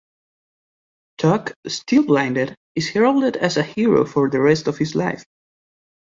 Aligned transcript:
Tuck, 1.19 1.53
still 1.67 2.03
blinded, 2.07 2.55
is 2.73 2.89
heralded 2.89 3.37
as 3.37 3.57
a 3.57 3.61
hero 3.61 4.03
for 4.03 4.31
the 4.31 4.39
rest 4.39 4.67
of 4.67 4.79
his 4.79 4.95
life. 4.95 5.23